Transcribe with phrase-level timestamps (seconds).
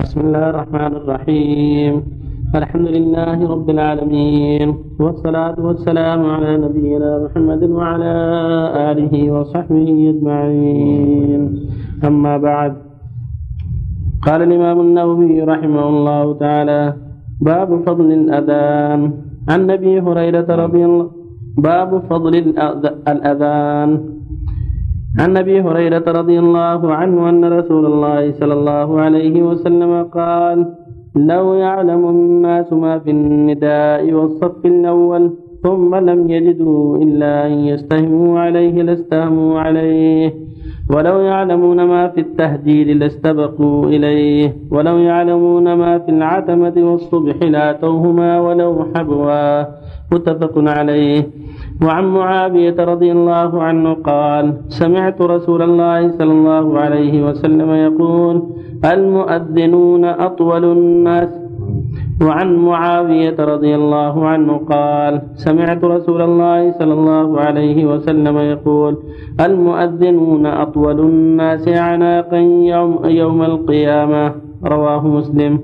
[0.00, 1.92] بسم الله الرحمن الرحيم.
[2.56, 4.68] الحمد لله رب العالمين.
[4.96, 8.14] والصلاة والسلام على نبينا محمد وعلى
[8.90, 11.42] آله وصحبه أجمعين.
[12.04, 12.72] أما بعد.
[14.26, 16.82] قال الإمام النووي رحمه الله تعالى
[17.40, 19.00] باب فضل الأذان.
[19.48, 21.08] عن أبي هريرة رضي الله
[21.58, 22.34] باب فضل
[23.12, 23.90] الأذان.
[25.18, 30.74] عن أبي هريرة رضي الله عنه أن رسول الله صلى الله عليه وسلم قال
[31.16, 35.30] لو يعلم الناس ما في النداء والصف الأول
[35.62, 40.34] ثم لم يجدوا إلا أن يستهموا عليه لاستهموا عليه.
[40.90, 44.56] ولو يعلمون ما في التهجير لاستبقوا إليه.
[44.70, 49.62] ولو يعلمون ما في العتمة والصبح لاتوهما ولو حبوا.
[50.12, 51.26] متفق عليه.
[51.84, 58.36] وعن معاوية رضي الله عنه قال سمعت رسول الله صلى الله عليه وسلم يقول
[58.84, 61.30] المؤذنون أطول الناس.
[62.26, 68.92] وعن معاوية رضي الله عنه قال سمعت رسول الله صلى الله عليه وسلم يقول
[69.40, 72.36] المؤذنون أطول الناس أعناقا
[72.74, 74.24] يوم, يوم القيامة.
[74.64, 75.60] رواه مسلم.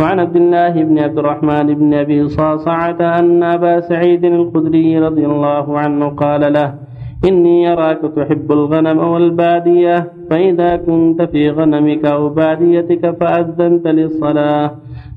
[0.00, 5.78] وعن عبد الله بن عبد الرحمن بن أبي صاصعة أن أبا سعيد الخدري رضي الله
[5.78, 6.74] عنه قال له
[7.24, 14.70] إني أراك تحب الغنم والبادية فإذا كنت في غنمك أو باديتك فأذنت للصلاة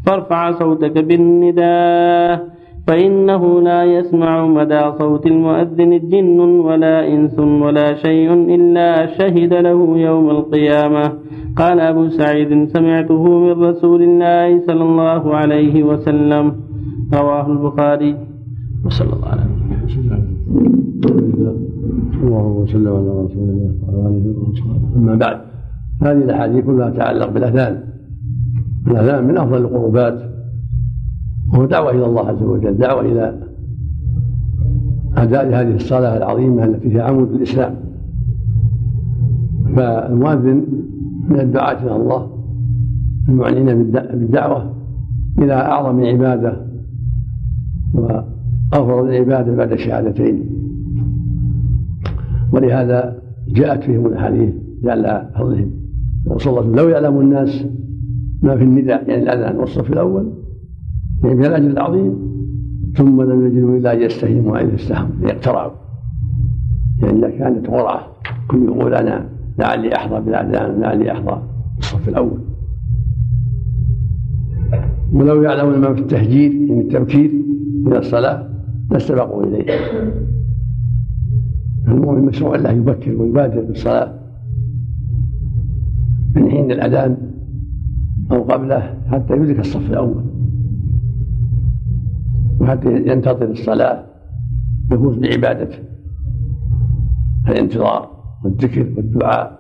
[0.06, 2.59] فارفع صوتك بالنداء
[2.90, 10.30] فإنه لا يسمع مدى صوت المؤذن جن ولا إنس ولا شيء إلا شهد له يوم
[10.30, 11.14] القيامة.
[11.58, 16.45] قال أبو سعيد سمعته من رسول الله صلى الله عليه وسلم.
[17.14, 18.17] رواه البخاري.
[18.86, 19.42] وصلى الله على
[22.23, 25.38] اللهم وسلم على رسول الله وعلى اله وصحبه أما بعد
[26.02, 27.84] هذه الأحاديث كلها تتعلق بالأذان.
[28.88, 30.39] الأذان من أفضل القربات.
[31.53, 33.39] وهو دعوة إلى الله عز وجل دعوة إلى
[35.17, 37.76] أداء هذه الصلاة العظيمة التي هي عمود الإسلام.
[39.76, 40.65] فالمؤذن
[41.30, 42.30] من الدعاة إلى الله
[43.30, 44.73] المعنين بالدعوة
[45.39, 46.65] إلى أعظم عبادة
[47.93, 50.59] وأفضل العبادة بعد الشهادتين.
[52.52, 55.71] ولهذا جاءت فيهم الأحاديث جعل فضلهم
[56.38, 57.65] صلى الله لو يعلم الناس
[58.43, 60.33] ما في النداء يعني الأذان والصف الأول
[61.24, 62.30] يعني من الأجر العظيم.
[62.96, 65.72] ثم لم يجدوا إلا أن يستهيموا أن يستهموا يقترعوا.
[67.02, 68.08] يعني إذا كانت قرعة
[68.48, 71.42] كل يقول أنا لعلي أحظى بالأذان لعلي أحظى
[71.76, 72.40] بالصف الأول.
[75.14, 77.32] ولو يعلمون ما في التهجير من التبكير
[77.86, 78.50] من الصلاة
[78.92, 79.74] لاستبقوا إليه.
[81.88, 84.20] المؤمن مشروع له يبكر ويبادر بالصلاة.
[86.36, 87.18] من حين الأذان
[88.32, 90.24] أو قبله حتى يدرك الصف الأول.
[92.70, 94.06] وحتى ينتظر الصلاة
[94.92, 95.78] يفوز بعبادته.
[97.48, 98.10] الانتظار
[98.44, 99.60] والذكر والدعاء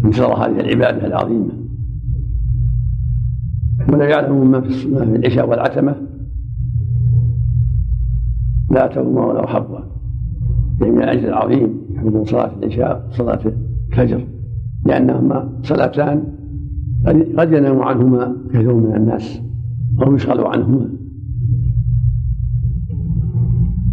[0.00, 1.52] من شر هذه العبادة العظيمة.
[3.92, 5.96] ولا يعلم ما في العشاء والعتمة
[8.70, 9.90] لا أتوهما ولا حظا
[10.80, 13.40] يعني من الأجر العظيم يحمدون صلاة العشاء وصلاة
[13.90, 14.26] الفجر
[14.86, 16.24] لأنهما صلاتان
[17.38, 19.40] قد ينام عنهما كثير من الناس.
[20.02, 20.90] أو يشغل عنهما.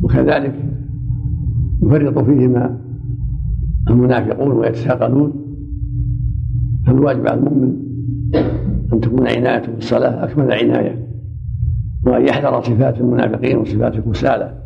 [0.04, 0.56] وكذلك
[1.84, 2.78] يفرط فيهما
[3.90, 5.34] المنافقون ويتثاقلون
[6.86, 7.74] فالواجب على المؤمن
[8.94, 11.08] أن تكون عنايته بالصلاة أكمل عناية
[12.06, 14.62] وأن يحذر صفات المنافقين وصفات الكسالى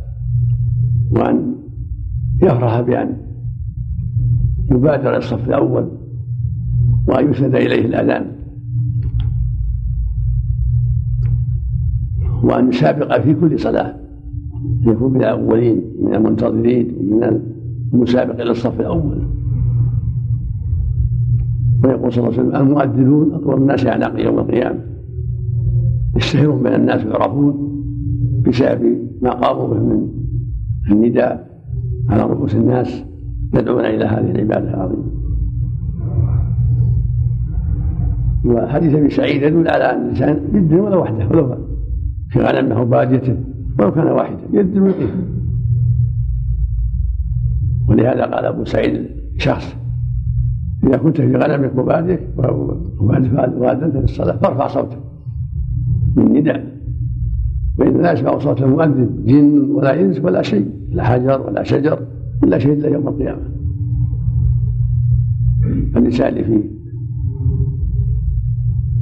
[1.11, 1.55] وأن
[2.41, 3.17] يفرح بأن
[4.71, 5.91] يبادر الصف الأول
[7.07, 8.31] وأن يسند إليه الأذان.
[12.43, 13.95] وأن يسابق في كل صلاة.
[14.81, 17.41] يكون من الأولين من المنتظرين ومن
[17.93, 19.27] المسابق إلى الصف الأول.
[21.83, 24.79] ويقول صلى الله عليه وسلم المؤذنون أطول الناس أعناق يوم القيامة.
[26.15, 27.75] يشتهرون بين الناس ويعرفون
[28.47, 30.07] بسبب ما قاموا به من
[30.91, 31.61] النداء
[32.09, 33.03] على رؤوس الناس
[33.53, 35.05] يدعون إلى هذه العبادة العظيمة.
[38.45, 41.55] وحديث أبي سعيد يدل على أن الإنسان جد ولا وحده ولو
[42.35, 43.37] في غنمه وباديته
[43.79, 45.09] ولو كان واحدا يد ويقيم
[47.87, 49.75] ولهذا قال أبو سعيد شخص
[50.83, 52.19] إذا كنت في غنمك وبادك
[53.57, 54.99] وادنت للصلاه فارفع صوتك
[56.15, 56.75] من نداء.
[57.77, 61.99] فإن لا يسمع صوت المؤذن جن ولا إنس ولا شيء لا حجر ولا شجر
[62.43, 63.41] إلا شيء الا يوم القيامة.
[65.97, 66.63] النساء اللي في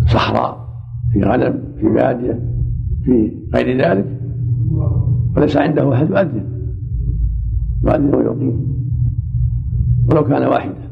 [0.07, 0.67] صحراء
[1.13, 2.52] في غنم في بادية
[3.03, 4.19] في غير ذلك
[5.35, 6.43] وليس عنده أحد يؤذن
[7.83, 8.73] يؤذن ويقيم
[10.09, 10.83] ولو كان واحدا.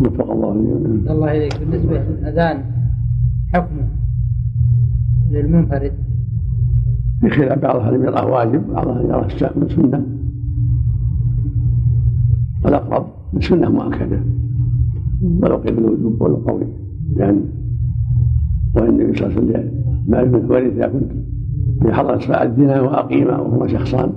[0.00, 1.12] وفق الله الجميع.
[1.12, 1.60] الله إليك.
[1.60, 2.64] بالنسبة للأذان
[3.52, 3.88] حكمه
[5.30, 5.92] للمنفرد؟
[7.20, 10.06] في خلاف بعض أهل يراه واجب بعض أهل يراه من سنة.
[12.64, 14.20] والاقرب من سنة مؤكدة.
[15.22, 16.66] ولو قيل الوجوب والقوي
[17.16, 17.44] لأن
[18.76, 19.70] وإن النبي صلى الله عليه وسلم
[20.08, 21.12] ما بن ورث إذا كنت
[21.82, 24.12] في حضرة فأذنا واقيما وهما شخصان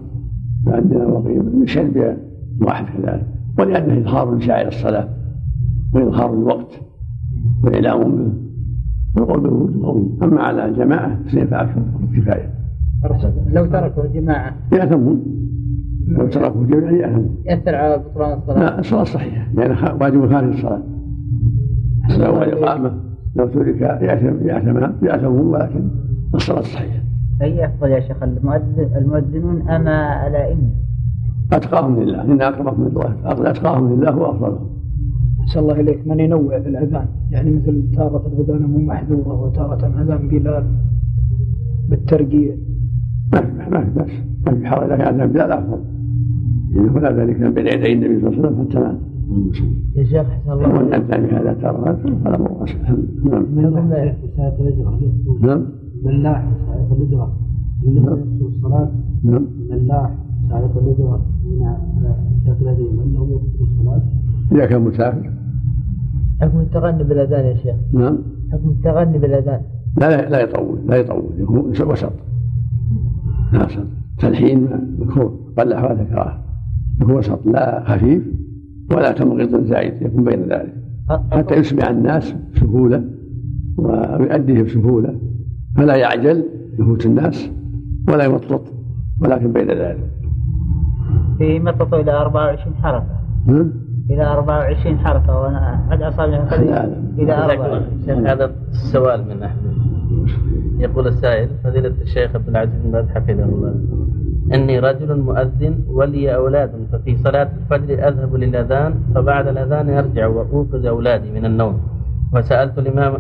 [0.66, 2.18] فأذنا واقيما يشهد بها
[2.62, 3.28] واحد كذلك.
[3.60, 5.10] ولأنه إظهار لشاعر الصلاة
[5.94, 6.82] وإظهار الوقت
[7.64, 8.32] وإعلام به
[9.16, 10.10] والقول بالوجود قوي.
[10.24, 11.70] أما على الجماعة فسينفع
[12.18, 12.54] كفاية.
[13.54, 14.56] لو تركوا جماعة.
[14.74, 15.24] يأثمون.
[16.08, 17.36] لو تركوا جماعة يأثمون.
[17.46, 18.60] يأثر على بطلان الصلاة.
[18.60, 19.72] لا الصلاة صحيحة لأن
[20.02, 20.84] واجب خارج الصلاة.
[22.20, 25.90] لو الإقامة لو ترك يأثم يأثم يأثمون ولكن
[26.36, 27.00] الصلاة صحيحة.
[27.42, 29.88] أي أفضل يا شيخ المؤذن المؤذنون أم
[30.28, 30.70] الأئمة؟
[31.54, 32.22] أتقاهم لله.
[32.22, 34.70] إن أكرمكم من الله أتقاهم لله وأفضلهم
[35.42, 37.08] أحسن الله إليك من ينوع في الأذان.
[37.31, 40.66] يعني مثل تارة الأذان مو محذورة وتارة أذان بلال
[41.90, 42.56] بالترقيع
[43.34, 44.12] ما في ما في بأس
[44.46, 45.81] ما في حرج لكن أذان بلال أفضل.
[46.76, 49.09] إنه لا ذلك بين يدي النبي صلى الله عليه وسلم حتى مات
[49.96, 50.70] يا شيخ حسن الله.
[50.70, 52.66] ومن أذان بهذا ترى هذا مو
[53.24, 53.46] نعم.
[53.56, 53.90] من ضمن
[55.46, 55.66] نعم.
[56.04, 57.38] ملاح سائق الإجرة
[57.86, 58.92] اللي هو يقصر الصلاة
[59.24, 59.46] نعم.
[59.70, 60.16] ملاح
[60.50, 64.02] سائق الإجرة من شاف الذين أنهم يقصروا الصلاة
[64.52, 65.31] إذا كان مسافر.
[66.42, 67.76] حكم التغني بالأذان يا شيخ.
[67.94, 68.18] نعم.
[68.52, 69.62] حكم التغني بالأذان.
[69.98, 71.24] لا لا, لا يطول لا يطول.
[71.38, 72.14] يكون وسط.
[73.54, 73.86] لا وسط.
[74.20, 74.68] تلحين
[75.00, 75.40] مكروه.
[75.58, 76.44] قل أحوال كراهة
[77.02, 77.40] يكون وسط.
[77.46, 78.24] لا خفيف.
[78.94, 80.74] ولا تمغيط زايد يكون بين ذلك.
[81.32, 83.04] حتى يسمع الناس بسهولة
[83.78, 85.16] ويؤديه بسهولة
[85.78, 86.46] فلا يعجل
[86.80, 87.52] يفوت الناس
[88.10, 88.62] ولا يمطط
[89.22, 90.10] ولكن بين ذلك.
[91.38, 93.20] في مطط إلى 24 حركة.
[94.10, 96.38] إلى 24 حركة وأنا قد أصابني
[97.20, 99.58] إلى 24 هذا السؤال من أحد
[100.80, 103.76] يقول السائل فضيلة الشيخ عبد العزيز بن باز حفظه الله
[104.54, 111.31] إني رجل مؤذن ولي أولاد ففي صلاة الفجر أذهب للأذان فبعد الأذان أرجع وأوقظ أولادي
[111.31, 111.78] من النوم.
[112.34, 113.13] وسألت الإمام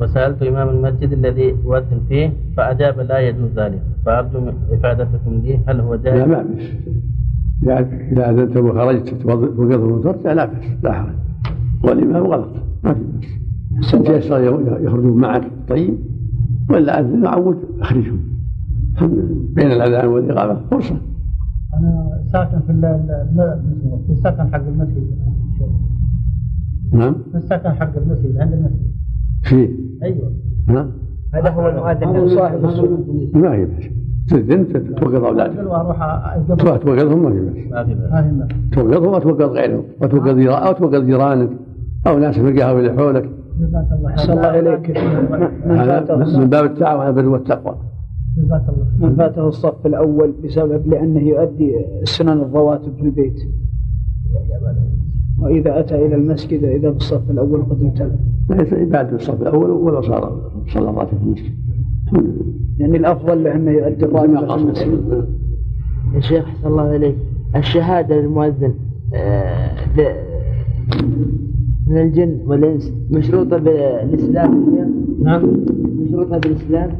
[0.00, 3.82] وسألت إمام المسجد الذي أؤذن فيه فأجاب لا يجوز ذلك.
[4.06, 4.38] فأرجو
[4.72, 6.42] إفادتكم لي هل هو جائز؟ لا ما
[7.62, 11.14] بأس إذا أذنت وخرجت توقظ وترجع لا بأس لا حرج.
[11.84, 12.48] والإمام غلط
[12.84, 13.00] ما في
[13.76, 14.40] بأس تيسر
[14.84, 15.94] يخرجون معك طيب
[16.70, 18.35] ولا أذن وعود أخرجهم.
[19.54, 20.60] بين الأذان والإقامة.
[20.70, 20.96] فرصة
[21.74, 22.72] أنا ساكن في
[24.06, 25.06] في السكن حق المسجد.
[26.92, 27.14] نعم.
[27.32, 28.92] في السكن حق المسجد عند المسجد.
[29.42, 29.68] في.
[30.02, 30.32] أيوه.
[30.68, 30.90] نعم
[31.34, 32.98] هذا هو المؤذن صاحب السنة
[33.34, 33.84] ما في بأس.
[34.28, 35.70] تأذن توقظ أولادك.
[35.70, 37.70] وأروح توقظهم؟ ما في بأس.
[37.70, 38.12] ما في بأس.
[38.12, 41.50] ما في توقظهم وتوقظ غيرهم؟ وتوقظ أو توقظ جيرانك.
[42.06, 43.30] أو ناس في القهوة اللي حولك.
[43.60, 44.90] جزاك الله أحسن الله إليك.
[45.66, 47.76] من هذا فاته من باب التعاون على البر والتقوى
[48.46, 53.40] الله من فاته الصف الأول بسبب لأنه يؤدي سنن الرواتب في البيت
[55.38, 58.16] وإذا أتى إلى المسجد إذا بالصف الأول قد امتلأ
[58.50, 61.52] ليس بعد الصف الأول ولو صار صلى الراتب في المسجد.
[62.78, 65.26] يعني الأفضل له أنه يؤدي الراتب في المسجد
[66.14, 67.16] يا شيخ حسن الله إليك.
[67.56, 68.74] الشهادة للمؤذن
[69.14, 69.70] آه،
[71.86, 74.76] من الجن والإنس مشروطة بالإسلام؟
[75.22, 75.42] نعم.
[76.06, 76.90] مشروطة بالإسلام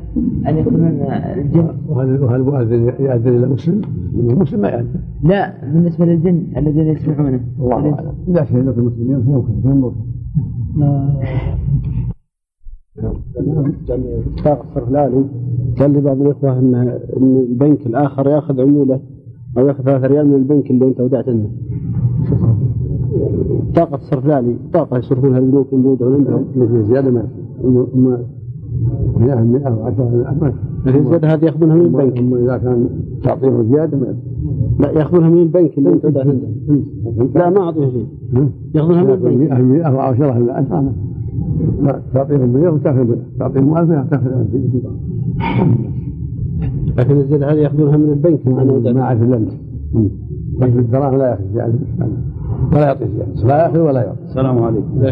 [0.49, 3.81] أن يكون من الجن وهل وهل المؤذن يأذن إلى مسلم؟
[4.15, 9.61] المسلم ما يأذن لا بالنسبة للجن الذين يسمعونه الله أعلم إذا شهدوا في المسلمين فيمكن
[9.63, 9.93] فيمكن
[14.37, 15.25] اتفاق الصرفلاني
[15.79, 16.75] قال لي بعض الاخوه ان
[17.17, 19.01] ان البنك الآخر ياخذ عموله
[19.59, 21.49] أو ياخذ 3 ريال من البنك اللي انت ودعت عنده.
[23.71, 27.29] بطاقة الصرفلاني بطاقة يصرفونها البنوك اللي يودعون عندهم زيادة ما
[29.17, 30.01] هم 100 100 و10
[30.41, 30.53] ما
[30.87, 32.89] الزيادة هذه ياخذونها من البنك هم إذا كان
[33.23, 34.15] تعطيهم زيادة ما
[34.81, 36.49] لا ياخذونها من البنك اللي أنت ودعت عنده
[37.35, 38.07] لا ما أعطيه شيء.
[38.75, 40.83] ياخذونها من البنك 100 100 و 10 لا أسرع
[41.83, 44.47] لا تعطيهم 100 وتأخذ 100 تعطيهم 1000 تاخذ 1000
[46.99, 48.47] لكن الزيادة هذه ياخذونها من البنك.
[48.47, 49.23] ما أعرف.
[49.23, 49.51] إلا أنت.
[50.61, 51.75] لكن الدراهم لا يأخذ زيادة.
[52.73, 53.49] ولا يعطي زيادة.
[53.49, 54.25] لا يأخذ ولا يعطي.
[54.29, 55.03] السلام عليكم.